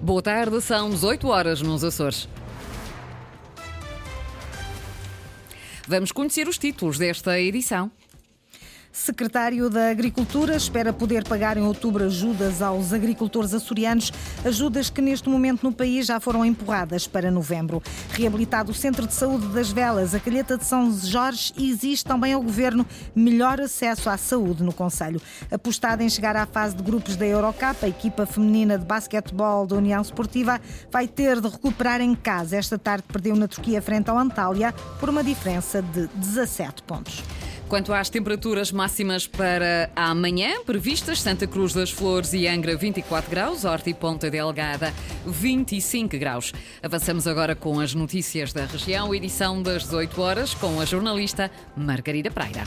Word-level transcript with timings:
Boa 0.00 0.22
tarde, 0.22 0.60
são 0.60 0.90
18 0.90 1.26
horas 1.26 1.60
nos 1.60 1.82
Açores. 1.82 2.28
Vamos 5.88 6.12
conhecer 6.12 6.46
os 6.46 6.56
títulos 6.56 6.98
desta 6.98 7.40
edição. 7.40 7.90
Secretário 8.92 9.68
da 9.68 9.90
Agricultura 9.90 10.56
espera 10.56 10.92
poder 10.92 11.26
pagar 11.26 11.56
em 11.56 11.62
outubro 11.62 12.04
ajudas 12.04 12.62
aos 12.62 12.92
agricultores 12.92 13.52
açorianos, 13.54 14.12
ajudas 14.44 14.90
que 14.90 15.00
neste 15.00 15.28
momento 15.28 15.62
no 15.62 15.72
país 15.72 16.06
já 16.06 16.18
foram 16.18 16.44
empurradas 16.44 17.06
para 17.06 17.30
novembro. 17.30 17.82
Reabilitado 18.10 18.72
o 18.72 18.74
Centro 18.74 19.06
de 19.06 19.14
Saúde 19.14 19.46
das 19.48 19.70
Velas, 19.70 20.14
a 20.14 20.20
Calheta 20.20 20.56
de 20.56 20.64
São 20.64 20.90
Jorge 20.92 21.52
exige 21.58 22.04
também 22.04 22.32
ao 22.32 22.42
Governo 22.42 22.86
melhor 23.14 23.60
acesso 23.60 24.08
à 24.08 24.16
saúde 24.16 24.62
no 24.62 24.72
Conselho. 24.72 25.20
Apostada 25.50 26.02
em 26.02 26.08
chegar 26.08 26.34
à 26.34 26.46
fase 26.46 26.74
de 26.74 26.82
grupos 26.82 27.16
da 27.16 27.26
Eurocup, 27.26 27.84
a 27.84 27.88
equipa 27.88 28.26
feminina 28.26 28.78
de 28.78 28.84
basquetebol 28.84 29.66
da 29.66 29.76
União 29.76 30.00
Esportiva 30.00 30.60
vai 30.90 31.06
ter 31.06 31.40
de 31.40 31.48
recuperar 31.48 32.00
em 32.00 32.14
casa. 32.14 32.56
Esta 32.56 32.78
tarde 32.78 33.04
perdeu 33.06 33.36
na 33.36 33.46
Turquia 33.46 33.82
frente 33.82 34.10
ao 34.10 34.18
Antália 34.18 34.72
por 34.98 35.08
uma 35.08 35.22
diferença 35.22 35.82
de 35.82 36.08
17 36.08 36.82
pontos. 36.82 37.22
Quanto 37.68 37.92
às 37.92 38.08
temperaturas 38.08 38.72
máximas 38.72 39.26
para 39.26 39.90
amanhã, 39.94 40.62
previstas 40.64 41.20
Santa 41.20 41.46
Cruz 41.46 41.74
das 41.74 41.90
Flores 41.90 42.32
e 42.32 42.48
Angra 42.48 42.74
24 42.74 43.30
graus, 43.30 43.66
Horta 43.66 43.90
e 43.90 43.94
Ponta 43.94 44.30
Delgada 44.30 44.92
25 45.26 46.16
graus. 46.18 46.52
Avançamos 46.82 47.26
agora 47.26 47.54
com 47.54 47.78
as 47.78 47.94
notícias 47.94 48.54
da 48.54 48.64
região, 48.64 49.14
edição 49.14 49.62
das 49.62 49.82
18 49.84 50.20
horas, 50.20 50.54
com 50.54 50.80
a 50.80 50.86
jornalista 50.86 51.50
Margarida 51.76 52.30
Praira. 52.30 52.64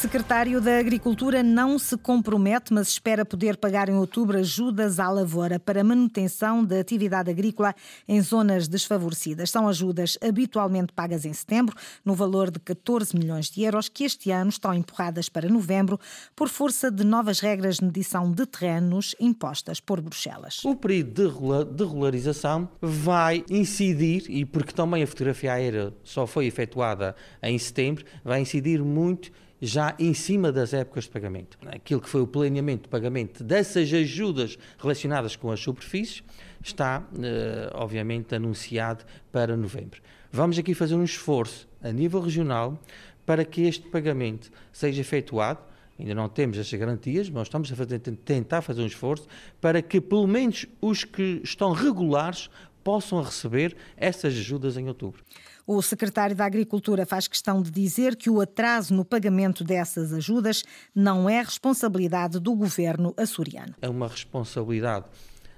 Secretário 0.00 0.62
da 0.62 0.78
Agricultura 0.78 1.42
não 1.42 1.78
se 1.78 1.94
compromete, 1.94 2.72
mas 2.72 2.88
espera 2.88 3.22
poder 3.22 3.58
pagar 3.58 3.90
em 3.90 3.96
outubro 3.96 4.38
ajudas 4.38 4.98
à 4.98 5.10
lavoura 5.10 5.60
para 5.60 5.84
manutenção 5.84 6.64
da 6.64 6.80
atividade 6.80 7.30
agrícola 7.30 7.74
em 8.08 8.18
zonas 8.22 8.66
desfavorecidas. 8.66 9.50
São 9.50 9.68
ajudas 9.68 10.16
habitualmente 10.22 10.94
pagas 10.94 11.26
em 11.26 11.34
setembro, 11.34 11.76
no 12.02 12.14
valor 12.14 12.50
de 12.50 12.58
14 12.60 13.14
milhões 13.14 13.50
de 13.50 13.62
euros, 13.62 13.90
que 13.90 14.04
este 14.04 14.30
ano 14.30 14.48
estão 14.48 14.72
empurradas 14.72 15.28
para 15.28 15.50
novembro 15.50 16.00
por 16.34 16.48
força 16.48 16.90
de 16.90 17.04
novas 17.04 17.38
regras 17.38 17.76
de 17.76 17.84
medição 17.84 18.32
de 18.32 18.46
terrenos 18.46 19.14
impostas 19.20 19.80
por 19.80 20.00
Bruxelas. 20.00 20.64
O 20.64 20.74
período 20.74 21.66
de 21.66 21.84
regularização 21.84 22.70
vai 22.80 23.44
incidir, 23.50 24.24
e 24.30 24.46
porque 24.46 24.72
também 24.72 25.02
a 25.02 25.06
fotografia 25.06 25.52
aérea 25.52 25.92
só 26.02 26.26
foi 26.26 26.46
efetuada 26.46 27.14
em 27.42 27.58
setembro, 27.58 28.02
vai 28.24 28.40
incidir 28.40 28.82
muito 28.82 29.30
já 29.60 29.94
em 29.98 30.14
cima 30.14 30.50
das 30.50 30.72
épocas 30.72 31.04
de 31.04 31.10
pagamento. 31.10 31.58
Aquilo 31.66 32.00
que 32.00 32.08
foi 32.08 32.22
o 32.22 32.26
planeamento 32.26 32.84
de 32.84 32.88
pagamento 32.88 33.44
dessas 33.44 33.92
ajudas 33.92 34.58
relacionadas 34.78 35.36
com 35.36 35.50
as 35.50 35.60
superfícies 35.60 36.22
está, 36.62 37.06
eh, 37.22 37.70
obviamente, 37.74 38.34
anunciado 38.34 39.04
para 39.30 39.56
novembro. 39.56 40.00
Vamos 40.32 40.58
aqui 40.58 40.74
fazer 40.74 40.94
um 40.94 41.04
esforço 41.04 41.68
a 41.82 41.90
nível 41.90 42.20
regional 42.20 42.80
para 43.26 43.44
que 43.44 43.62
este 43.62 43.88
pagamento 43.88 44.50
seja 44.72 45.00
efetuado. 45.00 45.60
Ainda 45.98 46.14
não 46.14 46.28
temos 46.28 46.56
essas 46.56 46.78
garantias, 46.78 47.28
mas 47.28 47.42
estamos 47.42 47.70
a 47.70 47.76
fazer, 47.76 47.98
tentar 47.98 48.62
fazer 48.62 48.82
um 48.82 48.86
esforço 48.86 49.26
para 49.60 49.82
que, 49.82 50.00
pelo 50.00 50.26
menos, 50.26 50.66
os 50.80 51.04
que 51.04 51.40
estão 51.44 51.72
regulares 51.72 52.48
possam 52.82 53.22
receber 53.22 53.76
essas 53.96 54.32
ajudas 54.34 54.76
em 54.76 54.88
outubro. 54.88 55.22
O 55.66 55.80
secretário 55.82 56.34
da 56.34 56.44
Agricultura 56.44 57.06
faz 57.06 57.28
questão 57.28 57.62
de 57.62 57.70
dizer 57.70 58.16
que 58.16 58.30
o 58.30 58.40
atraso 58.40 58.94
no 58.94 59.04
pagamento 59.04 59.62
dessas 59.62 60.12
ajudas 60.12 60.64
não 60.94 61.28
é 61.28 61.40
responsabilidade 61.42 62.38
do 62.38 62.54
governo 62.54 63.14
açoriano. 63.16 63.74
É 63.80 63.88
uma 63.88 64.08
responsabilidade 64.08 65.06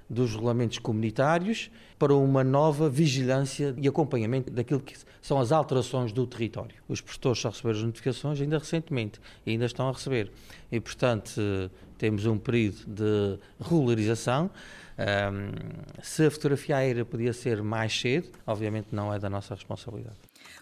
dos 0.09 0.33
regulamentos 0.33 0.77
comunitários 0.79 1.71
para 1.97 2.13
uma 2.13 2.43
nova 2.43 2.89
vigilância 2.89 3.73
e 3.77 3.87
acompanhamento 3.87 4.51
daquilo 4.51 4.79
que 4.79 4.95
são 5.21 5.39
as 5.39 5.51
alterações 5.51 6.11
do 6.11 6.27
território. 6.27 6.75
Os 6.87 7.01
produtores 7.01 7.39
só 7.39 7.49
receberam 7.49 7.79
as 7.79 7.85
notificações 7.85 8.41
ainda 8.41 8.57
recentemente 8.57 9.19
e 9.45 9.51
ainda 9.51 9.65
estão 9.65 9.87
a 9.87 9.91
receber. 9.91 10.31
E, 10.71 10.79
portanto, 10.79 11.31
temos 11.97 12.25
um 12.25 12.37
período 12.37 12.85
de 12.85 13.39
regularização. 13.59 14.51
Um, 14.97 15.51
se 16.01 16.25
a 16.25 16.31
fotografia 16.31 16.77
aérea 16.77 17.03
podia 17.03 17.33
ser 17.33 17.61
mais 17.63 17.99
cedo, 17.99 18.29
obviamente 18.45 18.87
não 18.91 19.13
é 19.13 19.19
da 19.19 19.29
nossa 19.29 19.55
responsabilidade. 19.55 20.17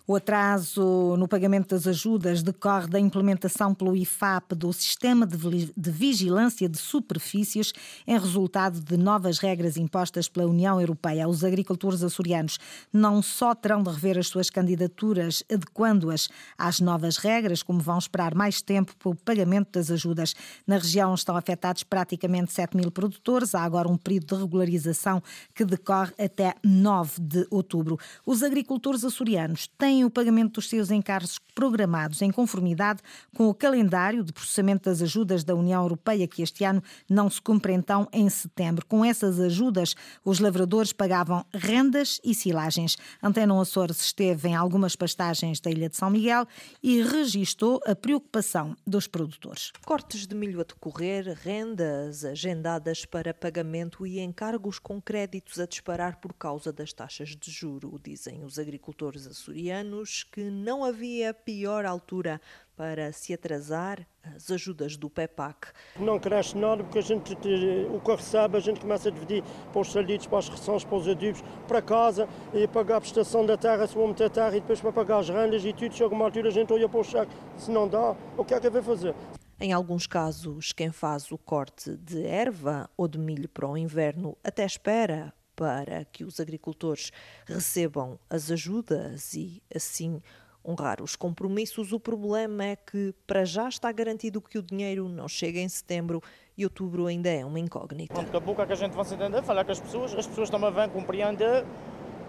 O 0.07 0.15
atraso 0.15 1.15
no 1.17 1.27
pagamento 1.27 1.69
das 1.69 1.85
ajudas 1.85 2.41
decorre 2.41 2.87
da 2.87 2.99
implementação 2.99 3.73
pelo 3.73 3.95
IFAP 3.95 4.55
do 4.55 4.73
Sistema 4.73 5.27
de 5.27 5.91
Vigilância 5.91 6.67
de 6.67 6.79
Superfícies 6.79 7.71
em 8.07 8.17
resultado 8.17 8.81
de 8.81 8.97
novas 8.97 9.37
regras 9.37 9.77
impostas 9.77 10.27
pela 10.27 10.47
União 10.47 10.81
Europeia. 10.81 11.27
Os 11.27 11.43
agricultores 11.43 12.01
açorianos 12.01 12.57
não 12.91 13.21
só 13.21 13.53
terão 13.53 13.83
de 13.83 13.91
rever 13.91 14.17
as 14.17 14.27
suas 14.27 14.49
candidaturas, 14.49 15.43
adequando-as 15.51 16.29
às 16.57 16.79
novas 16.79 17.17
regras, 17.17 17.61
como 17.61 17.79
vão 17.79 17.99
esperar 17.99 18.33
mais 18.33 18.59
tempo 18.59 18.95
para 18.97 19.09
o 19.09 19.15
pagamento 19.15 19.73
das 19.73 19.91
ajudas. 19.91 20.33
Na 20.65 20.77
região 20.77 21.13
estão 21.13 21.37
afetados 21.37 21.83
praticamente 21.83 22.51
7 22.51 22.75
mil 22.75 22.89
produtores. 22.89 23.53
Há 23.53 23.61
agora 23.61 23.87
um 23.87 23.97
período 23.97 24.35
de 24.35 24.41
regularização 24.41 25.21
que 25.53 25.63
decorre 25.63 26.13
até 26.17 26.55
9 26.63 27.21
de 27.21 27.47
outubro. 27.51 27.99
Os 28.25 28.41
agricultores 28.41 29.05
açorianos 29.05 29.69
têm 29.77 29.90
o 30.05 30.09
pagamento 30.09 30.53
dos 30.53 30.69
seus 30.69 30.89
encargos 30.89 31.37
programados 31.53 32.21
em 32.21 32.31
conformidade 32.31 33.01
com 33.35 33.49
o 33.49 33.53
calendário 33.53 34.23
de 34.23 34.33
processamento 34.33 34.89
das 34.89 35.01
ajudas 35.01 35.43
da 35.43 35.53
União 35.53 35.81
Europeia, 35.83 36.27
que 36.27 36.41
este 36.41 36.63
ano 36.63 36.81
não 37.09 37.29
se 37.29 37.41
cumpre 37.41 37.73
então 37.73 38.07
em 38.11 38.29
setembro. 38.29 38.85
Com 38.85 39.03
essas 39.03 39.39
ajudas, 39.39 39.95
os 40.23 40.39
lavradores 40.39 40.93
pagavam 40.93 41.45
rendas 41.53 42.19
e 42.23 42.33
silagens. 42.33 42.97
Antena 43.21 43.59
Açores 43.61 44.01
esteve 44.01 44.49
em 44.49 44.55
algumas 44.55 44.95
pastagens 44.95 45.59
da 45.59 45.69
Ilha 45.69 45.89
de 45.89 45.97
São 45.97 46.09
Miguel 46.09 46.47
e 46.81 47.01
registou 47.01 47.81
a 47.85 47.93
preocupação 47.93 48.75
dos 48.87 49.07
produtores. 49.07 49.71
Cortes 49.85 50.25
de 50.25 50.33
milho 50.33 50.61
a 50.61 50.63
decorrer, 50.63 51.37
rendas 51.43 52.23
agendadas 52.23 53.05
para 53.05 53.33
pagamento 53.33 54.07
e 54.07 54.19
encargos 54.19 54.79
com 54.79 55.01
créditos 55.01 55.59
a 55.59 55.65
disparar 55.65 56.19
por 56.19 56.33
causa 56.33 56.71
das 56.71 56.93
taxas 56.93 57.35
de 57.35 57.51
juro, 57.51 57.99
dizem 58.03 58.43
os 58.43 58.57
agricultores 58.57 59.27
açorianos 59.27 59.80
açorianos 59.81 60.23
que 60.23 60.43
não 60.43 60.83
havia 60.83 61.33
pior 61.33 61.85
altura 61.85 62.39
para 62.75 63.11
se 63.11 63.33
atrasar 63.33 64.07
as 64.35 64.49
ajudas 64.49 64.97
do 64.97 65.09
PEPAC. 65.09 65.67
Não 65.99 66.19
cresce 66.19 66.57
nada 66.57 66.83
porque 66.83 66.99
a 66.99 67.01
gente, 67.01 67.33
o 67.33 67.99
que 67.99 68.11
recebe, 68.11 68.57
a 68.57 68.59
gente 68.59 68.79
começa 68.79 69.09
a 69.09 69.11
dividir 69.11 69.43
para 69.71 69.81
os 69.81 69.91
salidos, 69.91 70.25
para 70.25 70.39
as 70.39 70.49
rações, 70.49 70.83
para 70.83 70.97
os 70.97 71.07
adubos, 71.07 71.43
para 71.67 71.81
casa 71.81 72.27
e 72.53 72.67
pagar 72.67 72.97
a 72.97 73.01
prestação 73.01 73.45
da 73.45 73.57
terra, 73.57 73.85
se 73.85 73.93
vou 73.93 74.07
meter 74.07 74.29
terra 74.29 74.55
e 74.55 74.61
depois 74.61 74.79
para 74.79 74.91
pagar 74.91 75.19
as 75.19 75.29
rendas 75.29 75.63
e 75.63 75.73
tudo. 75.73 75.93
Chega 75.93 76.13
uma 76.13 76.25
altura 76.25 76.47
a 76.47 76.51
gente 76.51 76.71
olha 76.73 76.87
para 76.87 76.99
o 76.99 77.03
cheque, 77.03 77.31
se 77.57 77.69
não 77.69 77.87
dá, 77.87 78.15
o 78.37 78.45
que 78.45 78.53
é 78.53 78.59
que 78.59 78.69
vai 78.69 78.81
fazer? 78.81 79.13
Em 79.59 79.73
alguns 79.73 80.07
casos, 80.07 80.71
quem 80.71 80.91
faz 80.91 81.31
o 81.31 81.37
corte 81.37 81.95
de 81.95 82.25
erva 82.25 82.89
ou 82.97 83.07
de 83.07 83.19
milho 83.19 83.47
para 83.47 83.67
o 83.67 83.77
inverno 83.77 84.35
até 84.43 84.65
espera 84.65 85.31
para 85.61 86.03
que 86.05 86.23
os 86.23 86.39
agricultores 86.39 87.11
recebam 87.45 88.17
as 88.27 88.49
ajudas 88.49 89.35
e, 89.35 89.61
assim, 89.75 90.19
honrar 90.65 90.99
os 91.03 91.15
compromissos. 91.15 91.93
O 91.93 91.99
problema 91.99 92.65
é 92.65 92.75
que, 92.75 93.13
para 93.27 93.45
já, 93.45 93.69
está 93.69 93.91
garantido 93.91 94.41
que 94.41 94.57
o 94.57 94.63
dinheiro 94.63 95.07
não 95.07 95.27
chega 95.27 95.59
em 95.59 95.69
setembro 95.69 96.19
e 96.57 96.63
outubro 96.63 97.05
ainda 97.05 97.29
é 97.29 97.45
uma 97.45 97.59
incógnita. 97.59 98.11
Daqui 98.11 98.35
a 98.35 98.41
pouco 98.41 98.59
é 98.59 98.65
que 98.65 98.73
a 98.73 98.75
gente 98.75 98.93
vai 98.93 99.05
se 99.05 99.13
entender, 99.13 99.43
falar 99.43 99.63
com 99.63 99.71
as 99.71 99.79
pessoas, 99.79 100.15
as 100.15 100.25
pessoas 100.25 100.49
também 100.49 100.71
vão 100.71 100.89
compreender 100.89 101.63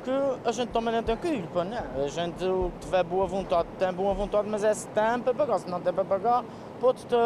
que 0.04 0.10
a 0.46 0.52
gente 0.52 0.68
também 0.68 0.92
não 0.92 1.02
tem 1.02 1.16
culpa, 1.16 1.64
né? 1.64 1.90
A 2.04 2.08
gente 2.08 2.44
tiver 2.80 3.02
boa 3.02 3.26
vontade, 3.26 3.66
tem 3.78 3.94
boa 3.94 4.12
vontade, 4.12 4.46
mas 4.46 4.62
é 4.62 4.74
se 4.74 4.86
tem 4.88 5.20
para 5.22 5.32
pagar, 5.32 5.58
se 5.58 5.70
não 5.70 5.80
tem 5.80 5.94
para 5.94 6.04
pagar, 6.04 6.44
pode 6.78 7.06
ter 7.06 7.16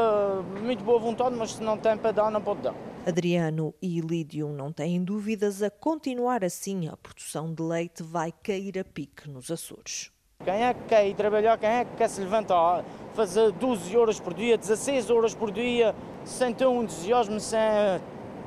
muito 0.62 0.84
boa 0.84 1.00
vontade, 1.00 1.34
mas 1.34 1.54
se 1.54 1.62
não 1.64 1.76
tem 1.76 1.96
para 1.96 2.12
dar, 2.12 2.30
não 2.30 2.40
pode 2.40 2.60
dar. 2.60 2.74
Adriano 3.06 3.72
e 3.80 4.00
Lídio 4.00 4.48
não 4.48 4.72
têm 4.72 5.04
dúvidas 5.04 5.62
a 5.62 5.70
continuar 5.70 6.42
assim. 6.42 6.88
A 6.88 6.96
produção 6.96 7.54
de 7.54 7.62
leite 7.62 8.02
vai 8.02 8.32
cair 8.32 8.76
a 8.80 8.84
pique 8.84 9.30
nos 9.30 9.48
Açores. 9.48 10.10
Quem 10.44 10.64
é 10.64 10.74
que 10.74 10.82
quer 10.88 11.06
ir 11.06 11.14
trabalhar, 11.14 11.56
quem 11.56 11.68
é 11.68 11.84
que 11.84 11.94
quer 11.94 12.08
se 12.08 12.20
levantar, 12.20 12.84
fazer 13.14 13.52
12 13.52 13.96
horas 13.96 14.18
por 14.18 14.34
dia, 14.34 14.58
16 14.58 15.08
horas 15.08 15.36
por 15.36 15.52
dia, 15.52 15.94
sem 16.24 16.52
ter 16.52 16.66
um 16.66 16.82
entusiasmo, 16.82 17.38
sem 17.38 17.60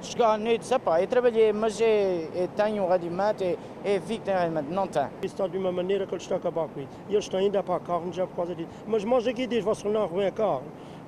chegar 0.01 0.33
à 0.33 0.37
noite, 0.37 0.65
sei 0.65 0.77
pá, 0.77 1.01
eu 1.01 1.07
trabalhei, 1.07 1.53
mas 1.53 1.79
eu, 1.79 1.87
eu 1.87 2.47
tenho 2.49 2.85
rendimento, 2.85 3.41
eu, 3.41 3.57
eu 3.85 4.01
vi 4.01 4.17
que 4.17 4.25
tenho 4.25 4.39
rendimento, 4.39 4.69
não 4.69 4.87
tem. 4.87 5.07
Isso 5.23 5.35
está 5.35 5.47
de 5.47 5.57
uma 5.57 5.71
maneira 5.71 6.05
que 6.05 6.13
eles 6.13 6.23
estão 6.23 6.35
a 6.35 6.39
acabar 6.41 6.67
com 6.67 6.81
isso. 6.81 6.89
E 7.07 7.13
eles 7.13 7.23
estão 7.23 7.39
ainda 7.39 7.63
para 7.63 7.77
a 7.77 7.79
carne 7.79 8.11
já 8.11 8.27
por 8.27 8.35
causa 8.35 8.53
disso. 8.53 8.69
Mas 8.85 9.05
nós 9.05 9.25
aqui 9.25 9.47
diz, 9.47 9.63
você 9.63 9.87
não 9.87 10.03
arrumem 10.03 10.27
a 10.27 10.31
carne, 10.31 10.67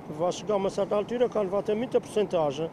vai 0.09 0.31
chegar 0.31 0.53
a 0.53 0.57
uma 0.57 0.69
certa 0.69 0.95
altura, 0.95 1.25
a 1.25 1.29
carne 1.29 1.49
vai 1.49 1.61
ter 1.61 1.75
muita 1.75 1.99
porcentagem 1.99 2.71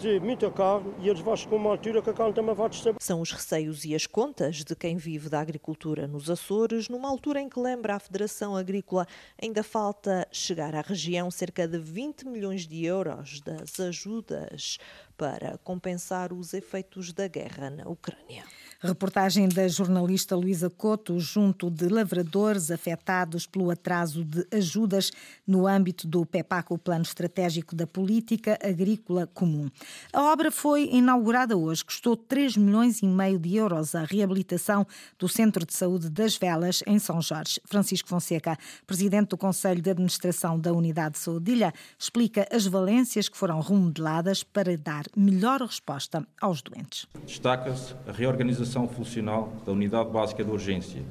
ter 0.00 0.18
muita 0.18 0.50
carne 0.50 0.94
e 1.00 1.08
eles 1.08 1.20
vão 1.20 1.34
uma 1.52 1.70
altura 1.70 2.00
que 2.00 2.08
a 2.08 2.12
carne 2.14 2.32
também 2.32 2.54
vai 2.54 2.68
descer. 2.68 2.94
São 2.98 3.20
os 3.20 3.30
receios 3.30 3.84
e 3.84 3.94
as 3.94 4.06
contas 4.06 4.64
de 4.64 4.74
quem 4.74 4.96
vive 4.96 5.28
da 5.28 5.40
agricultura 5.40 6.06
nos 6.06 6.30
Açores, 6.30 6.88
numa 6.88 7.08
altura 7.08 7.40
em 7.40 7.48
que 7.48 7.60
lembra 7.60 7.96
a 7.96 7.98
Federação 7.98 8.56
Agrícola, 8.56 9.06
ainda 9.40 9.62
falta 9.62 10.26
chegar 10.32 10.74
à 10.74 10.80
região 10.80 11.30
cerca 11.30 11.68
de 11.68 11.78
20 11.78 12.26
milhões 12.26 12.66
de 12.66 12.84
euros 12.84 13.40
das 13.40 13.78
ajudas 13.78 14.78
para 15.20 15.58
compensar 15.58 16.32
os 16.32 16.54
efeitos 16.54 17.12
da 17.12 17.28
guerra 17.28 17.68
na 17.68 17.86
Ucrânia. 17.86 18.42
Reportagem 18.82 19.46
da 19.46 19.68
jornalista 19.68 20.34
Luísa 20.34 20.70
Couto, 20.70 21.20
junto 21.20 21.70
de 21.70 21.86
lavradores 21.86 22.70
afetados 22.70 23.46
pelo 23.46 23.70
atraso 23.70 24.24
de 24.24 24.46
ajudas 24.50 25.12
no 25.46 25.66
âmbito 25.66 26.08
do 26.08 26.24
PEPAC, 26.24 26.72
o 26.72 26.78
Plano 26.78 27.02
Estratégico 27.02 27.76
da 27.76 27.86
Política 27.86 28.58
Agrícola 28.64 29.26
Comum. 29.26 29.68
A 30.14 30.22
obra 30.22 30.50
foi 30.50 30.88
inaugurada 30.90 31.58
hoje, 31.58 31.84
custou 31.84 32.16
3 32.16 32.56
milhões 32.56 33.02
e 33.02 33.06
meio 33.06 33.38
de 33.38 33.54
euros 33.54 33.94
a 33.94 34.04
reabilitação 34.04 34.86
do 35.18 35.28
Centro 35.28 35.66
de 35.66 35.74
Saúde 35.74 36.08
das 36.08 36.38
Velas, 36.38 36.82
em 36.86 36.98
São 36.98 37.20
Jorge. 37.20 37.60
Francisco 37.66 38.08
Fonseca, 38.08 38.56
presidente 38.86 39.28
do 39.28 39.36
Conselho 39.36 39.82
de 39.82 39.90
Administração 39.90 40.58
da 40.58 40.72
Unidade 40.72 41.16
de 41.16 41.18
Saúde 41.18 41.52
Ilha, 41.52 41.74
explica 41.98 42.48
as 42.50 42.64
valências 42.64 43.28
que 43.28 43.36
foram 43.36 43.60
remodeladas 43.60 44.42
para 44.42 44.74
dar 44.78 45.04
melhor 45.16 45.60
resposta 45.60 46.26
aos 46.40 46.62
doentes. 46.62 47.06
Destaca-se 47.26 47.94
a 48.06 48.12
reorganização 48.12 48.88
funcional 48.88 49.52
da 49.66 49.72
Unidade 49.72 50.10
Básica 50.10 50.44
de 50.44 50.50
Urgência, 50.50 51.02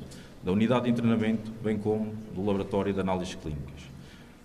da 0.44 0.52
Unidade 0.52 0.86
de 0.86 0.92
Internamento, 0.92 1.52
bem 1.64 1.78
como 1.78 2.14
do 2.34 2.44
Laboratório 2.44 2.94
de 2.94 3.00
Análises 3.00 3.36
Clínicas. 3.36 3.90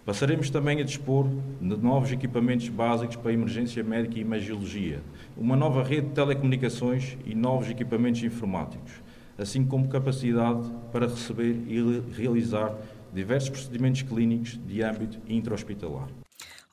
Passaremos 0.05 0.51
também 0.51 0.81
a 0.81 0.85
dispor 0.85 1.27
de 1.61 1.77
novos 1.79 2.12
equipamentos 2.12 2.69
básicos 2.69 3.17
para 3.17 3.33
emergência 3.33 3.83
médica 3.83 4.19
e 4.19 4.21
imagiologia, 4.21 5.03
uma 5.37 5.57
nova 5.57 5.83
rede 5.83 6.09
de 6.09 6.12
telecomunicações 6.12 7.17
e 7.25 7.35
novos 7.35 7.71
equipamentos 7.71 8.23
informáticos, 8.23 8.93
assim 9.39 9.65
como 9.65 9.89
capacidade 9.89 10.71
para 10.93 11.07
receber 11.07 11.57
e 11.67 12.03
realizar 12.15 12.75
diversos 13.15 13.49
procedimentos 13.49 14.03
clínicos 14.03 14.61
de 14.67 14.83
âmbito 14.83 15.19
intra-hospitalar. 15.27 16.24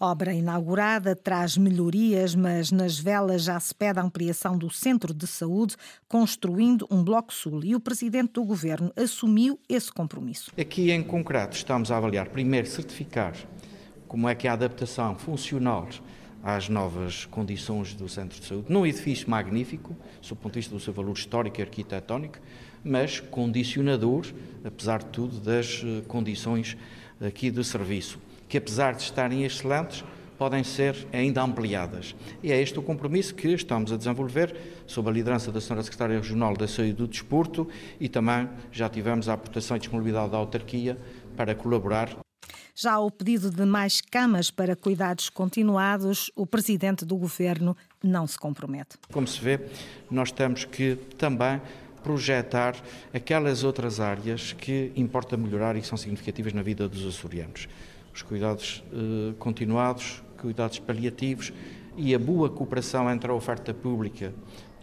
Obra 0.03 0.33
inaugurada 0.33 1.15
traz 1.15 1.55
melhorias, 1.55 2.33
mas 2.33 2.71
nas 2.71 2.97
velas 2.97 3.43
já 3.43 3.59
se 3.59 3.75
pede 3.75 3.99
a 3.99 4.01
ampliação 4.01 4.57
do 4.57 4.67
centro 4.67 5.13
de 5.13 5.27
saúde, 5.27 5.75
construindo 6.07 6.87
um 6.89 7.03
bloco 7.03 7.31
sul. 7.31 7.63
E 7.63 7.75
o 7.75 7.79
presidente 7.79 8.31
do 8.33 8.43
governo 8.43 8.91
assumiu 8.95 9.59
esse 9.69 9.91
compromisso. 9.91 10.51
Aqui 10.59 10.89
em 10.89 11.03
concreto 11.03 11.55
estamos 11.55 11.91
a 11.91 11.97
avaliar 11.97 12.29
primeiro 12.29 12.67
certificar 12.67 13.35
como 14.07 14.27
é 14.27 14.33
que 14.33 14.47
a 14.47 14.53
adaptação 14.53 15.15
funcional 15.15 15.87
às 16.41 16.67
novas 16.67 17.25
condições 17.25 17.93
do 17.93 18.09
centro 18.09 18.39
de 18.39 18.47
saúde, 18.47 18.73
num 18.73 18.87
edifício 18.87 19.29
magnífico, 19.29 19.95
do 20.27 20.35
ponto 20.35 20.53
de 20.53 20.61
vista 20.61 20.73
do 20.73 20.81
seu 20.81 20.93
valor 20.93 21.13
histórico 21.13 21.59
e 21.59 21.61
arquitetónico, 21.61 22.39
mas 22.83 23.19
condicionador, 23.19 24.25
apesar 24.65 25.03
de 25.03 25.11
tudo, 25.11 25.39
das 25.39 25.83
eh, 25.85 26.01
condições 26.07 26.75
aqui 27.21 27.51
de 27.51 27.63
serviço 27.63 28.17
que 28.51 28.57
apesar 28.57 28.93
de 28.93 29.03
estarem 29.03 29.45
excelentes, 29.45 30.03
podem 30.37 30.61
ser 30.61 31.07
ainda 31.13 31.41
ampliadas. 31.41 32.13
E 32.43 32.51
é 32.51 32.61
este 32.61 32.77
o 32.77 32.83
compromisso 32.83 33.33
que 33.33 33.47
estamos 33.47 33.93
a 33.93 33.95
desenvolver 33.95 34.53
sob 34.85 35.09
a 35.09 35.13
liderança 35.13 35.53
da 35.53 35.59
Sra. 35.59 35.81
Secretária 35.81 36.17
Regional 36.17 36.57
da 36.57 36.67
Saúde 36.67 36.89
e 36.89 36.93
do 36.93 37.07
Desporto 37.07 37.65
e 37.97 38.09
também 38.09 38.49
já 38.69 38.89
tivemos 38.89 39.29
a 39.29 39.33
aportação 39.35 39.77
e 39.77 39.79
disponibilidade 39.79 40.31
da 40.31 40.37
autarquia 40.37 40.97
para 41.37 41.55
colaborar. 41.55 42.09
Já 42.75 42.91
ao 42.91 43.09
pedido 43.09 43.49
de 43.49 43.63
mais 43.63 44.01
camas 44.01 44.51
para 44.51 44.75
cuidados 44.75 45.29
continuados, 45.29 46.29
o 46.35 46.45
presidente 46.45 47.05
do 47.05 47.15
governo 47.15 47.73
não 48.03 48.27
se 48.27 48.37
compromete. 48.37 48.97
Como 49.13 49.27
se 49.27 49.39
vê, 49.39 49.61
nós 50.09 50.29
temos 50.29 50.65
que 50.65 50.97
também 51.17 51.61
projetar 52.03 52.75
aquelas 53.13 53.63
outras 53.63 54.01
áreas 54.01 54.51
que 54.51 54.91
importa 54.93 55.37
melhorar 55.37 55.77
e 55.77 55.81
que 55.81 55.87
são 55.87 55.97
significativas 55.97 56.51
na 56.51 56.61
vida 56.61 56.89
dos 56.89 57.07
açorianos 57.07 57.69
os 58.13 58.21
cuidados 58.21 58.83
eh, 58.91 59.33
continuados, 59.39 60.23
cuidados 60.37 60.79
paliativos 60.79 61.53
e 61.95 62.15
a 62.15 62.19
boa 62.19 62.49
cooperação 62.49 63.09
entre 63.09 63.31
a 63.31 63.33
oferta 63.33 63.73
pública 63.73 64.33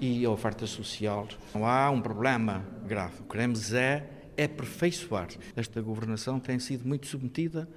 e 0.00 0.24
a 0.24 0.30
oferta 0.30 0.66
social. 0.66 1.26
Não 1.54 1.66
há 1.66 1.90
um 1.90 2.00
problema 2.00 2.64
grave. 2.86 3.14
O 3.20 3.22
que 3.22 3.30
queremos 3.30 3.72
é 3.72 4.08
aperfeiçoar. 4.42 5.28
Esta 5.56 5.80
governação 5.82 6.38
tem 6.38 6.58
sido 6.58 6.86
muito 6.86 7.06
submetida 7.06 7.68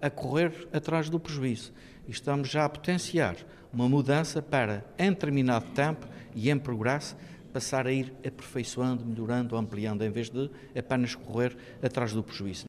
a 0.00 0.08
correr 0.10 0.68
atrás 0.72 1.08
do 1.08 1.18
prejuízo. 1.18 1.72
Estamos 2.06 2.48
já 2.48 2.64
a 2.64 2.68
potenciar 2.68 3.36
uma 3.72 3.88
mudança 3.88 4.40
para, 4.40 4.84
em 4.98 5.10
determinado 5.10 5.66
tempo 5.72 6.06
e 6.34 6.50
em 6.50 6.58
progresso, 6.58 7.16
passar 7.52 7.86
a 7.86 7.92
ir 7.92 8.12
aperfeiçoando, 8.26 9.04
melhorando, 9.04 9.56
ampliando, 9.56 10.02
em 10.02 10.10
vez 10.10 10.28
de 10.28 10.50
apenas 10.76 11.14
correr 11.14 11.56
atrás 11.82 12.12
do 12.12 12.22
prejuízo. 12.22 12.64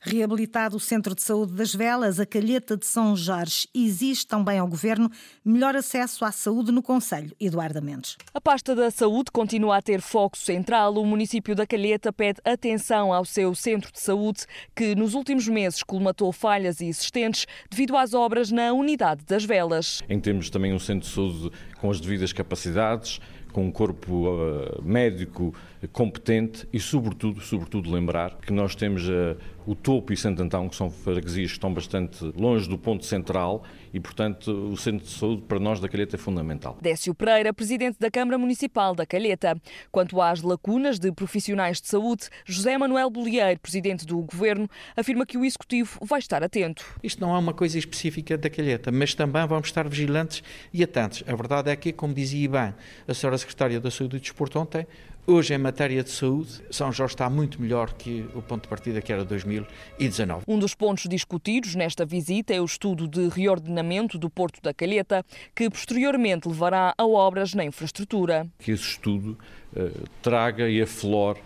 Reabilitado 0.00 0.76
o 0.76 0.80
Centro 0.80 1.14
de 1.14 1.22
Saúde 1.22 1.52
das 1.52 1.74
Velas, 1.74 2.20
a 2.20 2.26
Calheta 2.26 2.76
de 2.76 2.86
São 2.86 3.16
Jorge, 3.16 3.68
exige 3.74 4.26
também 4.26 4.58
ao 4.58 4.68
Governo 4.68 5.10
melhor 5.44 5.74
acesso 5.76 6.24
à 6.24 6.32
saúde 6.32 6.70
no 6.72 6.82
Conselho. 6.82 7.34
Eduardo 7.40 7.82
Mendes. 7.82 8.16
A 8.32 8.40
pasta 8.40 8.74
da 8.74 8.90
saúde 8.90 9.30
continua 9.30 9.76
a 9.78 9.82
ter 9.82 10.00
foco 10.00 10.36
central. 10.36 10.94
O 10.94 11.06
município 11.06 11.54
da 11.54 11.66
Calheta 11.66 12.12
pede 12.12 12.40
atenção 12.44 13.12
ao 13.12 13.24
seu 13.24 13.54
centro 13.54 13.92
de 13.92 14.00
saúde, 14.00 14.44
que 14.74 14.94
nos 14.94 15.14
últimos 15.14 15.48
meses 15.48 15.82
colmatou 15.82 16.32
falhas 16.32 16.80
existentes 16.80 17.46
devido 17.70 17.96
às 17.96 18.14
obras 18.14 18.50
na 18.50 18.72
unidade 18.72 19.24
das 19.24 19.44
velas. 19.44 20.02
Em 20.08 20.20
termos 20.20 20.50
também 20.50 20.72
um 20.72 20.78
centro 20.78 21.08
de 21.08 21.14
saúde 21.14 21.50
com 21.80 21.90
as 21.90 22.00
devidas 22.00 22.32
capacidades, 22.32 23.20
com 23.52 23.66
um 23.66 23.72
corpo 23.72 24.28
uh, 24.28 24.82
médico 24.82 25.54
competente 25.86 26.66
e, 26.72 26.80
sobretudo, 26.80 27.40
sobretudo 27.40 27.90
lembrar 27.90 28.36
que 28.38 28.52
nós 28.52 28.74
temos 28.74 29.08
uh, 29.08 29.36
o 29.66 29.74
Topo 29.74 30.12
e 30.12 30.16
Santo 30.16 30.42
Antão, 30.42 30.68
que 30.68 30.74
são 30.74 30.90
freguesias 30.90 31.50
que 31.50 31.56
estão 31.58 31.72
bastante 31.72 32.24
longe 32.34 32.68
do 32.68 32.78
ponto 32.78 33.04
central 33.04 33.62
e, 33.92 34.00
portanto, 34.00 34.50
o 34.50 34.76
centro 34.76 35.06
de 35.06 35.12
saúde 35.12 35.42
para 35.42 35.58
nós 35.60 35.78
da 35.78 35.88
Calheta 35.88 36.16
é 36.16 36.18
fundamental. 36.18 36.78
Décio 36.80 37.14
Pereira, 37.14 37.52
presidente 37.52 37.98
da 37.98 38.10
Câmara 38.10 38.38
Municipal 38.38 38.94
da 38.94 39.04
Calheta. 39.04 39.60
Quanto 39.92 40.20
às 40.22 40.40
lacunas 40.40 40.98
de 40.98 41.12
profissionais 41.12 41.80
de 41.80 41.88
saúde, 41.88 42.28
José 42.46 42.78
Manuel 42.78 43.10
Bolieiro, 43.10 43.60
presidente 43.60 44.06
do 44.06 44.18
Governo, 44.22 44.68
afirma 44.96 45.26
que 45.26 45.36
o 45.36 45.44
Executivo 45.44 45.98
vai 46.02 46.18
estar 46.18 46.42
atento. 46.42 46.84
Isto 47.02 47.20
não 47.20 47.34
é 47.36 47.38
uma 47.38 47.52
coisa 47.52 47.78
específica 47.78 48.38
da 48.38 48.48
Calheta, 48.48 48.90
mas 48.90 49.14
também 49.14 49.46
vamos 49.46 49.68
estar 49.68 49.86
vigilantes 49.86 50.42
e 50.72 50.82
atentos. 50.82 51.22
A 51.26 51.36
verdade 51.36 51.70
é 51.70 51.76
que, 51.76 51.92
como 51.92 52.14
dizia 52.14 52.48
bem 52.48 52.74
a 53.06 53.14
senhora 53.14 53.36
Secretária 53.36 53.78
da 53.78 53.90
Saúde 53.90 54.16
e 54.16 54.18
do 54.18 54.22
Desporto 54.22 54.58
ontem, 54.58 54.86
Hoje, 55.30 55.52
em 55.52 55.58
matéria 55.58 56.02
de 56.02 56.08
saúde, 56.08 56.62
São 56.70 56.90
Jorge 56.90 57.12
está 57.12 57.28
muito 57.28 57.60
melhor 57.60 57.92
que 57.92 58.26
o 58.34 58.40
ponto 58.40 58.62
de 58.62 58.68
partida 58.68 59.02
que 59.02 59.12
era 59.12 59.26
2019. 59.26 60.44
Um 60.48 60.58
dos 60.58 60.74
pontos 60.74 61.04
discutidos 61.06 61.74
nesta 61.74 62.06
visita 62.06 62.54
é 62.54 62.60
o 62.62 62.64
estudo 62.64 63.06
de 63.06 63.28
reordenamento 63.28 64.16
do 64.16 64.30
Porto 64.30 64.62
da 64.62 64.72
Calheta, 64.72 65.22
que 65.54 65.68
posteriormente 65.68 66.48
levará 66.48 66.94
a 66.96 67.06
obras 67.06 67.52
na 67.52 67.62
infraestrutura. 67.62 68.48
Que 68.58 68.70
esse 68.70 68.84
estudo 68.84 69.38
uh, 69.76 70.08
traga 70.22 70.66
e 70.66 70.80
aflore 70.80 71.40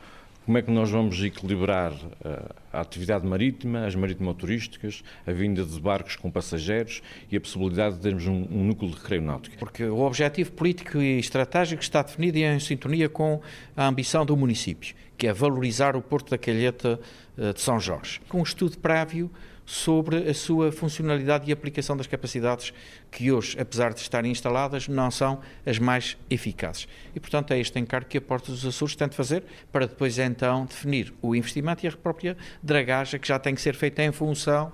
como 0.47 0.59
é 0.59 0.63
que 0.63 0.71
nós 0.71 0.89
vamos 0.89 1.21
equilibrar 1.21 1.93
eh, 2.25 2.55
a 2.73 2.81
atividade 2.81 3.27
marítima, 3.27 3.87
as 3.87 3.95
marítimo-turísticas, 3.95 5.03
a 5.27 5.33
vinda 5.33 5.65
de 5.65 5.81
barcos 5.81 6.17
com 6.17 6.31
passageiros 6.31 7.03
e 7.31 7.37
a 7.37 7.41
possibilidade 7.41 7.97
de 7.97 8.01
termos 8.01 8.27
um, 8.27 8.47
um, 8.51 8.65
núcleo 8.65 8.91
de 8.91 8.97
recreio 8.97 9.23
náutico? 9.23 9.57
Porque 9.59 9.85
o 9.85 10.01
objetivo 10.01 10.53
político 10.53 10.99
e 10.99 11.19
estratégico 11.19 11.83
está 11.83 12.03
definido 12.03 12.39
e 12.39 12.45
em 12.45 12.59
sintonia 12.59 13.09
com 13.09 13.41
a 13.77 13.87
ambição 13.87 14.25
do 14.25 14.37
município, 14.37 14.95
que 15.19 15.27
é 15.27 15.33
valorizar 15.33 15.97
o 15.97 16.03
Porto 16.03 16.31
da 16.31 16.39
Calheta 16.39 16.99
eh, 17.37 17.53
de 17.53 17.61
São 17.61 17.79
Jorge. 17.79 18.21
Com 18.29 18.41
um 18.41 18.43
estudo 18.43 18.79
prévio 18.79 19.31
sobre 19.65 20.29
a 20.29 20.35
sua 20.35 20.73
funcionalidade 20.73 21.49
e 21.49 21.53
aplicação 21.53 21.97
das 21.97 22.07
capacidades 22.07 22.73
que 23.11 23.31
hoje, 23.31 23.59
apesar 23.59 23.93
de 23.93 24.01
estarem 24.01 24.31
instaladas, 24.31 24.89
não 24.89 25.11
são 25.11 25.41
as 25.65 25.79
mais 25.79 26.17
eficazes. 26.29 26.89
E, 27.15 27.21
portanto, 27.21 27.53
é 27.53 27.59
este 27.59 27.79
encargo 27.79 28.09
que 28.09 28.19
a 28.19 28.21
Porta 28.21 28.51
dos 28.51 28.67
Açores 28.67 28.97
tem 28.97 29.09
de 29.09 29.17
fazer 29.17 29.45
para 29.71 29.87
depois, 29.87 30.19
então, 30.19 30.67
definir 30.67 31.13
o 31.23 31.35
investimento 31.35 31.85
e 31.85 31.89
a 31.89 31.93
própria 31.93 32.37
dragagem 32.63 33.21
que 33.21 33.29
já 33.29 33.39
tem 33.39 33.55
que 33.55 33.61
ser 33.61 33.75
feita 33.75 34.03
em 34.03 34.13
função 34.13 34.73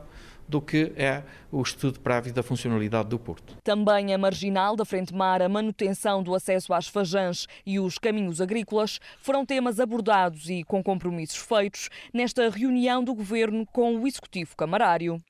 do 0.49 0.61
que 0.61 0.93
é 0.97 1.23
o 1.50 1.62
estudo 1.62 2.00
prévio 2.00 2.33
da 2.33 2.43
funcionalidade 2.43 3.09
do 3.09 3.19
Porto. 3.19 3.57
Também 3.62 4.12
a 4.12 4.19
marginal 4.19 4.76
da 4.76 4.85
Frente 4.85 5.14
Mar, 5.14 5.40
a 5.43 5.49
manutenção 5.49 6.23
do 6.23 6.35
acesso 6.35 6.73
às 6.73 6.88
fajãs 6.88 7.47
e 7.64 7.78
os 7.78 7.99
caminhos 7.99 8.40
agrícolas 8.40 8.99
foram 9.21 9.45
temas 9.45 9.81
abordados 9.81 10.49
e 10.49 10.64
com 10.64 10.83
compromissos 10.83 11.38
feitos 11.38 11.88
nesta 12.12 12.49
reunião 12.49 13.02
do 13.02 13.14
Governo 13.14 13.67
com 13.67 13.97
o 13.97 14.07
Executivo 14.07 14.57
Camarário. 14.57 15.21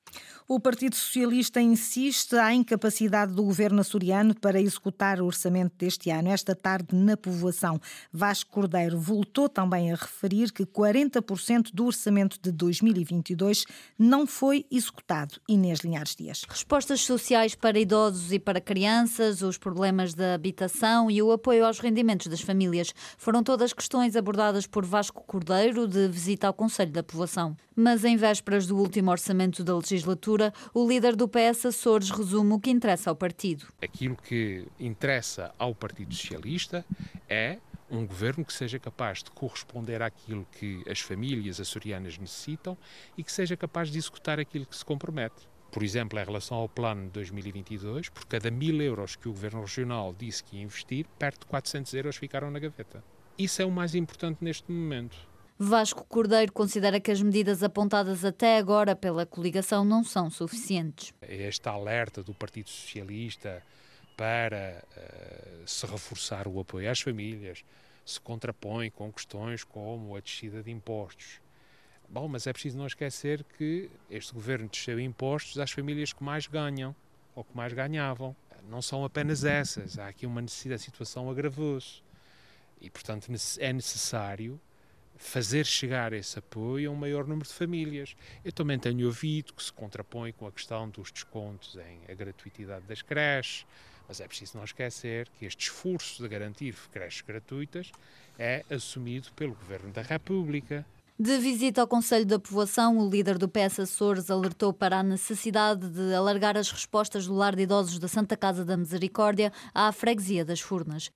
O 0.49 0.59
Partido 0.59 0.97
Socialista 0.97 1.61
insiste 1.61 2.35
à 2.35 2.55
incapacidade 2.55 3.35
do 3.35 3.45
governo 3.45 3.81
açoriano 3.81 4.35
para 4.35 4.59
executar 4.59 5.21
o 5.21 5.27
orçamento 5.27 5.75
deste 5.77 6.09
ano. 6.09 6.31
Esta 6.31 6.55
tarde, 6.55 6.97
na 6.97 7.19
povoação, 7.19 7.79
Vasco 8.11 8.51
Cordeiro 8.51 8.99
voltou 8.99 9.47
também 9.47 9.93
a 9.93 9.95
referir 9.95 10.51
que 10.51 10.65
40% 10.65 11.71
do 11.75 11.85
orçamento 11.85 12.39
de 12.43 12.51
2022 12.51 13.67
não 13.99 14.27
foi 14.27 14.65
executado. 14.71 15.08
Inês 15.49 15.81
Linhares 15.81 16.15
Dias. 16.15 16.45
Respostas 16.49 17.01
sociais 17.01 17.55
para 17.55 17.79
idosos 17.79 18.31
e 18.33 18.39
para 18.39 18.61
crianças, 18.61 19.41
os 19.41 19.57
problemas 19.57 20.13
da 20.13 20.35
habitação 20.35 21.11
e 21.11 21.23
o 21.23 21.33
apoio 21.33 21.65
aos 21.65 21.79
rendimentos 21.79 22.27
das 22.27 22.43
famílias 22.43 22.95
foram 23.17 23.43
todas 23.43 23.73
questões 23.73 24.17
abordadas 24.17 24.67
por 24.67 24.85
Vasco 24.85 25.25
Cordeiro 25.27 25.89
de 25.89 26.09
visita 26.09 26.47
ao 26.47 26.53
Conselho 26.53 26.93
da 26.93 27.03
Povoação. 27.03 27.57
Mas 27.75 28.05
em 28.05 28.17
vésperas 28.17 28.67
do 28.67 28.77
último 28.77 29.11
orçamento 29.11 29.65
da 29.65 29.77
legislatura, 29.77 30.53
o 30.75 30.87
líder 30.87 31.17
do 31.17 31.29
PS 31.29 31.67
Açores 31.67 32.11
resume 32.11 32.53
o 32.53 32.61
que 32.61 32.71
interessa 32.71 33.09
ao 33.09 33.17
partido. 33.17 33.67
Aquilo 33.81 34.17
que 34.17 34.67
interessa 34.79 35.55
ao 35.59 35.75
Partido 35.75 36.15
Socialista 36.15 36.85
é 37.29 37.59
um 37.91 38.07
governo 38.07 38.45
que 38.45 38.53
seja 38.53 38.79
capaz 38.79 39.23
de 39.23 39.31
corresponder 39.31 40.03
àquilo 40.03 40.47
que 40.53 40.83
as 40.89 41.01
famílias 41.01 41.61
açorianas 41.61 42.19
necessitam 42.19 42.77
e 43.17 43.25
que 43.25 43.33
seja 43.33 43.57
capaz 43.57 43.91
de 43.91 43.99
executar 43.99 44.39
aquilo 44.39 44.67
que 44.67 44.77
se 44.77 44.85
compromete. 44.85 45.49
Por 45.71 45.83
exemplo, 45.83 46.19
em 46.19 46.25
relação 46.25 46.57
ao 46.57 46.69
plano 46.69 47.05
de 47.05 47.11
2022, 47.11 48.09
por 48.09 48.25
cada 48.25 48.51
mil 48.51 48.81
euros 48.81 49.17
que 49.17 49.29
o 49.29 49.33
governo 49.33 49.61
regional 49.61 50.15
disse 50.19 50.43
que 50.43 50.57
ia 50.57 50.63
investir, 50.63 51.07
perto 51.19 51.41
de 51.41 51.47
400 51.47 51.93
euros 51.95 52.17
ficaram 52.17 52.51
na 52.51 52.59
gaveta. 52.59 53.05
Isso 53.37 53.61
é 53.61 53.65
o 53.65 53.71
mais 53.71 53.95
importante 53.95 54.43
neste 54.43 54.71
momento. 54.73 55.17
Vasco 55.61 56.05
Cordeiro 56.09 56.53
considera 56.53 57.01
que 57.01 57.11
as 57.11 57.21
medidas 57.21 57.65
apontadas 57.65 58.25
até 58.25 58.59
agora 58.59 58.95
pela 58.95 59.27
coligação 59.27 59.85
não 59.85 60.05
são 60.05 60.31
suficientes. 60.31 61.13
Este 61.21 61.69
alerta 61.69 62.23
do 62.23 62.33
Partido 62.33 62.71
Socialista 62.71 63.61
para 64.19 64.83
uh, 64.97 65.63
se 65.65 65.87
reforçar 65.87 66.49
o 66.49 66.59
apoio 66.59 66.91
às 66.91 67.01
famílias 67.01 67.65
se 68.05 68.21
contrapõe 68.21 68.91
com 68.91 69.13
questões 69.13 69.63
como 69.63 70.17
a 70.17 70.21
descida 70.21 70.61
de 70.61 70.73
impostos. 70.73 71.41
Bom, 72.09 72.27
mas 72.27 72.47
é 72.49 72.53
preciso 72.53 72.77
não 72.77 72.87
esquecer 72.87 73.45
que 73.57 73.89
este 74.11 74.35
governo 74.35 74.69
desceu 74.69 74.99
impostos 74.99 75.57
às 75.59 75.71
famílias 75.71 76.13
que 76.13 76.25
mais 76.25 76.49
ganham 76.49 76.97
ou 77.33 77.45
que 77.45 77.57
mais 77.57 77.73
ganhavam. 77.73 78.35
Não 78.69 78.83
são 78.83 79.05
apenas 79.05 79.45
essas, 79.45 79.99
há 80.01 80.09
aqui 80.09 80.27
uma 80.27 80.41
necessidade, 80.41 80.83
a 80.83 80.85
situação 80.85 81.31
agravou-se. 81.31 82.03
E, 82.81 82.91
portanto, 82.91 83.31
é 83.61 83.73
necessário 83.73 84.61
fazer 85.17 85.65
chegar 85.65 86.13
esse 86.13 86.39
apoio 86.39 86.91
a 86.91 86.93
um 86.93 86.97
maior 86.97 87.27
número 87.27 87.47
de 87.47 87.55
famílias. 87.55 88.17
Eu 88.45 88.53
também 88.53 88.79
tenho 88.79 89.07
ouvido 89.07 89.53
que 89.53 89.63
se 89.63 89.73
contrapõe 89.73 90.33
com 90.33 90.47
a 90.47 90.53
questão 90.53 90.89
dos 90.89 91.13
descontos 91.13 91.77
em 91.77 92.11
a 92.11 92.15
gratuitidade 92.15 92.85
das 92.87 93.03
creches, 93.03 93.67
mas 94.09 94.21
é 94.21 94.27
preciso 94.27 94.57
não 94.57 94.65
esquecer 94.65 95.29
que 95.39 95.45
este 95.45 95.65
esforço 95.65 96.23
de 96.23 96.29
garantir 96.29 96.75
creches 96.91 97.21
gratuitas 97.21 97.93
é 98.39 98.65
assumido 98.71 99.29
pelo 99.37 99.55
Governo 99.55 99.93
da 99.93 100.01
República. 100.03 100.87
De 101.21 101.37
visita 101.37 101.81
ao 101.81 101.89
Conselho 101.89 102.25
da 102.25 102.39
Povoação, 102.39 102.97
o 102.97 103.11
líder 103.11 103.39
do 103.39 103.49
PS 103.49 103.81
Açores 103.81 104.31
alertou 104.31 104.73
para 104.73 105.01
a 105.01 105.03
necessidade 105.03 105.89
de 105.89 106.15
alargar 106.15 106.57
as 106.57 106.71
respostas 106.71 107.27
do 107.27 107.35
lar 107.35 107.57
de 107.57 107.63
idosos 107.63 107.99
da 107.99 108.07
Santa 108.07 108.37
Casa 108.37 108.65
da 108.65 108.77
Misericórdia 108.77 109.53
à 109.75 109.91
freguesia 109.91 110.45
das 110.45 110.61
Furnas. 110.61 111.11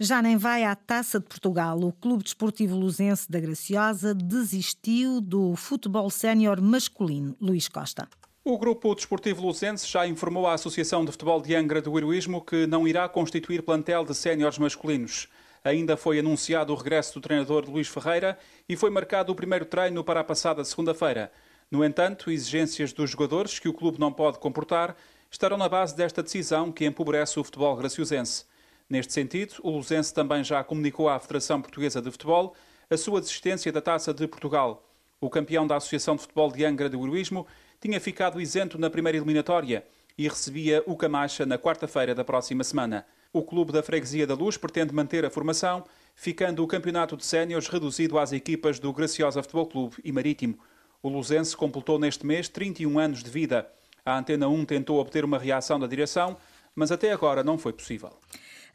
Já 0.00 0.20
nem 0.20 0.36
vai 0.36 0.64
à 0.64 0.74
Taça 0.74 1.20
de 1.20 1.26
Portugal. 1.26 1.78
O 1.78 1.92
Clube 1.92 2.24
Desportivo 2.24 2.76
Luzense 2.76 3.30
da 3.30 3.38
Graciosa 3.38 4.12
desistiu 4.12 5.20
do 5.20 5.54
futebol 5.54 6.10
sénior 6.10 6.60
masculino. 6.60 7.36
Luís 7.40 7.68
Costa. 7.68 8.08
O 8.48 8.56
Grupo 8.56 8.94
Desportivo 8.94 9.44
Luzense 9.44 9.88
já 9.88 10.06
informou 10.06 10.46
à 10.46 10.52
Associação 10.52 11.04
de 11.04 11.10
Futebol 11.10 11.42
de 11.42 11.52
Angra 11.56 11.82
do 11.82 11.98
Heroísmo 11.98 12.40
que 12.40 12.64
não 12.64 12.86
irá 12.86 13.08
constituir 13.08 13.60
plantel 13.60 14.04
de 14.04 14.14
séniores 14.14 14.56
masculinos. 14.56 15.26
Ainda 15.64 15.96
foi 15.96 16.20
anunciado 16.20 16.72
o 16.72 16.76
regresso 16.76 17.14
do 17.14 17.20
treinador 17.20 17.68
Luís 17.68 17.88
Ferreira 17.88 18.38
e 18.68 18.76
foi 18.76 18.88
marcado 18.88 19.32
o 19.32 19.34
primeiro 19.34 19.64
treino 19.64 20.04
para 20.04 20.20
a 20.20 20.24
passada 20.24 20.64
segunda-feira. 20.64 21.32
No 21.68 21.84
entanto, 21.84 22.30
exigências 22.30 22.92
dos 22.92 23.10
jogadores 23.10 23.58
que 23.58 23.68
o 23.68 23.74
clube 23.74 23.98
não 23.98 24.12
pode 24.12 24.38
comportar 24.38 24.94
estarão 25.28 25.58
na 25.58 25.68
base 25.68 25.96
desta 25.96 26.22
decisão 26.22 26.70
que 26.70 26.86
empobrece 26.86 27.40
o 27.40 27.42
futebol 27.42 27.74
graciosense. 27.74 28.44
Neste 28.88 29.12
sentido, 29.12 29.54
o 29.64 29.70
Luzense 29.70 30.14
também 30.14 30.44
já 30.44 30.62
comunicou 30.62 31.08
à 31.08 31.18
Federação 31.18 31.60
Portuguesa 31.60 32.00
de 32.00 32.12
Futebol 32.12 32.54
a 32.88 32.96
sua 32.96 33.20
desistência 33.20 33.72
da 33.72 33.80
Taça 33.80 34.14
de 34.14 34.24
Portugal. 34.28 34.84
O 35.20 35.28
campeão 35.28 35.66
da 35.66 35.74
Associação 35.74 36.14
de 36.14 36.22
Futebol 36.22 36.52
de 36.52 36.64
Angra 36.64 36.88
do 36.88 37.04
Heroísmo 37.04 37.44
tinha 37.80 38.00
ficado 38.00 38.40
isento 38.40 38.78
na 38.78 38.90
primeira 38.90 39.18
eliminatória 39.18 39.84
e 40.18 40.28
recebia 40.28 40.82
o 40.86 40.96
Camacha 40.96 41.44
na 41.44 41.58
quarta-feira 41.58 42.14
da 42.14 42.24
próxima 42.24 42.64
semana. 42.64 43.06
O 43.32 43.42
Clube 43.42 43.72
da 43.72 43.82
Freguesia 43.82 44.26
da 44.26 44.34
Luz 44.34 44.56
pretende 44.56 44.94
manter 44.94 45.24
a 45.24 45.30
formação, 45.30 45.84
ficando 46.14 46.62
o 46.64 46.66
campeonato 46.66 47.16
de 47.16 47.24
séniores 47.24 47.68
reduzido 47.68 48.18
às 48.18 48.32
equipas 48.32 48.78
do 48.78 48.92
Graciosa 48.92 49.42
Futebol 49.42 49.66
Clube 49.66 49.96
e 50.02 50.10
Marítimo. 50.10 50.58
O 51.02 51.08
Luzense 51.08 51.56
completou 51.56 51.98
neste 51.98 52.24
mês 52.24 52.48
31 52.48 52.98
anos 52.98 53.22
de 53.22 53.30
vida. 53.30 53.70
A 54.04 54.18
Antena 54.18 54.48
1 54.48 54.64
tentou 54.64 54.98
obter 54.98 55.24
uma 55.24 55.38
reação 55.38 55.78
da 55.78 55.86
direção, 55.86 56.36
mas 56.74 56.90
até 56.90 57.12
agora 57.12 57.44
não 57.44 57.58
foi 57.58 57.72
possível. 57.72 58.10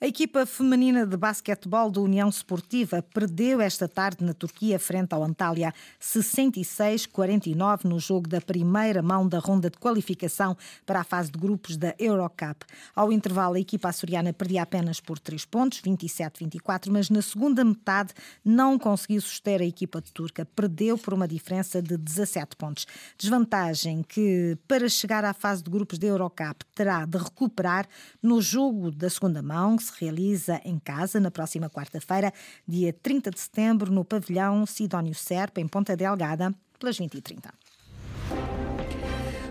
A 0.04 0.08
equipa 0.08 0.48
feminina 0.48 1.06
de 1.06 1.16
basquetebol 1.16 1.92
da 1.92 2.02
União 2.02 2.28
Esportiva 2.28 3.04
perdeu 3.14 3.62
esta 3.62 3.88
tarde 3.88 4.26
na 4.26 4.34
Turquia 4.34 4.80
frente 4.80 5.14
ao 5.14 5.24
Antália 5.24 5.72
66-49 6.02 7.84
no 7.84 8.00
jogo 8.00 8.28
da 8.28 8.42
primeira 8.42 9.04
mão 9.04 9.28
da 9.30 9.38
ronda 9.38 9.70
de 9.70 9.78
qualificação 9.78 10.58
para 10.88 11.02
a 11.02 11.04
fase 11.04 11.30
de 11.30 11.38
grupos 11.38 11.78
da 11.78 11.94
Eurocup. 12.00 12.64
Ao 12.96 13.12
intervalo, 13.12 13.54
a 13.54 13.60
equipa 13.60 13.90
açoriana 13.90 14.34
perdia 14.34 14.64
apenas 14.64 15.00
por 15.00 15.20
3 15.20 15.46
pontos, 15.46 15.80
27-24, 15.84 16.90
mas 16.90 17.12
na 17.12 17.22
segunda 17.22 17.64
metade 17.64 18.12
não 18.44 18.80
conseguiu 18.80 19.22
suster 19.22 19.62
a 19.62 19.66
equipa 19.66 20.02
turca, 20.02 20.48
perdeu 20.56 20.98
por 20.98 21.14
uma 21.14 21.28
diferença 21.28 21.80
de 21.80 21.96
17 21.96 22.56
pontos. 22.56 22.88
Desvantagem 23.20 24.02
que, 24.02 24.58
para 24.68 24.90
chegar 24.90 25.24
à 25.24 25.32
fase 25.32 25.62
de 25.62 25.70
grupos 25.70 26.00
da 26.00 26.08
Eurocup, 26.08 26.66
terá 26.74 27.06
de 27.06 27.20
recuperar 27.20 27.88
no 28.20 28.42
jogo 28.42 28.90
da 28.90 29.08
segunda 29.08 29.44
mão, 29.44 29.78
que 29.78 29.91
se 29.92 30.04
realiza 30.06 30.62
em 30.64 30.80
casa 30.80 31.20
na 31.20 31.30
próxima 31.30 31.70
quarta-feira, 31.70 32.34
dia 32.68 32.94
30 32.94 33.32
de 33.32 33.40
setembro, 33.40 33.92
no 33.92 34.06
pavilhão 34.06 34.66
Sidónio 34.66 35.14
Serpa, 35.14 35.60
em 35.60 35.68
Ponta 35.68 35.96
Delgada, 35.96 36.54
pelas 36.80 36.98
20h30. 36.98 37.52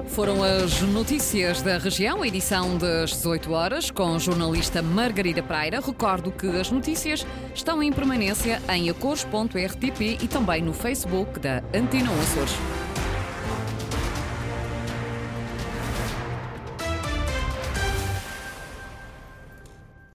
Foram 0.08 0.42
as 0.42 0.82
notícias 0.82 1.62
da 1.62 1.78
região, 1.78 2.24
edição 2.24 2.76
das 2.76 3.10
18 3.12 3.52
horas, 3.52 3.90
com 3.92 4.18
jornalista 4.18 4.82
Margarida 4.82 5.40
Praira. 5.40 5.80
Recordo 5.80 6.32
que 6.32 6.48
as 6.48 6.68
notícias 6.70 7.24
estão 7.54 7.80
em 7.80 7.92
permanência 7.92 8.60
em 8.74 8.90
acores.rtp 8.90 10.18
e 10.20 10.26
também 10.26 10.62
no 10.62 10.72
Facebook 10.72 11.38
da 11.38 11.62
Antena 11.72 12.10
Açores. 12.22 12.89